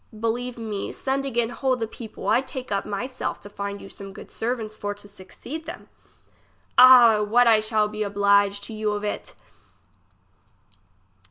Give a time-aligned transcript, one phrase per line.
[0.19, 3.87] Believe me, send again whole the people; I take upon my self to find you
[3.87, 5.89] some good servants for to succeed them.
[6.75, 7.21] Ah!
[7.21, 9.35] what I shall be oblige to you of it